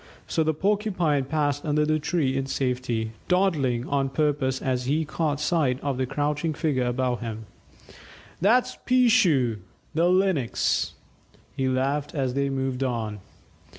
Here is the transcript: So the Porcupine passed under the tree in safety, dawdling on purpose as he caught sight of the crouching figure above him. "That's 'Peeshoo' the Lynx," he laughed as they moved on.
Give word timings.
So 0.25 0.43
the 0.43 0.55
Porcupine 0.55 1.25
passed 1.25 1.63
under 1.63 1.85
the 1.85 1.99
tree 1.99 2.35
in 2.35 2.47
safety, 2.47 3.11
dawdling 3.27 3.87
on 3.87 4.09
purpose 4.09 4.59
as 4.59 4.85
he 4.85 5.05
caught 5.05 5.39
sight 5.39 5.79
of 5.81 5.99
the 5.99 6.07
crouching 6.07 6.55
figure 6.55 6.87
above 6.87 7.19
him. 7.19 7.45
"That's 8.41 8.77
'Peeshoo' 8.83 9.57
the 9.93 10.09
Lynx," 10.09 10.93
he 11.55 11.69
laughed 11.69 12.15
as 12.15 12.33
they 12.33 12.49
moved 12.49 12.83
on. 12.83 13.19